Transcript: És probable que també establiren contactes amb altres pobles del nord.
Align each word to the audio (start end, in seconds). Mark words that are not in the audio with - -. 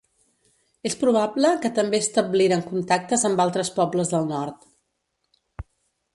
És 0.89 0.95
probable 1.01 1.51
que 1.65 1.71
també 1.79 1.99
establiren 2.05 2.65
contactes 2.73 3.27
amb 3.31 3.45
altres 3.47 3.71
pobles 3.77 4.13
del 4.17 4.27
nord. 4.35 4.69